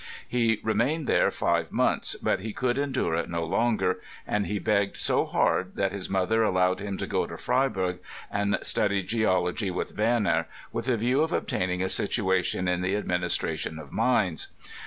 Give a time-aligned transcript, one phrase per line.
[0.27, 4.97] He remained there five months, but he could endure it no longer, and he begged
[4.97, 7.99] so hard that his mother allowed him to go to Freyberg
[8.33, 13.91] andstudy Geology with Werner, with a view of obtaining a situation in the Administration of
[13.91, 14.47] Mines.